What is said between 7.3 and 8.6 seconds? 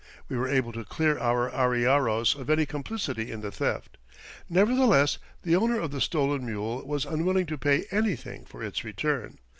to pay anything